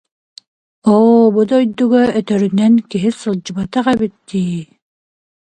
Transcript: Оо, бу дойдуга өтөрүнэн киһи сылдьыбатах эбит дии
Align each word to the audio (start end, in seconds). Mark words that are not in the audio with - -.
Оо, 0.93 1.19
бу 1.35 1.41
дойдуга 1.49 2.01
өтөрүнэн 2.19 2.73
киһи 2.89 3.09
сылдьыбатах 3.19 3.85
эбит 3.93 4.13
дии 4.29 4.59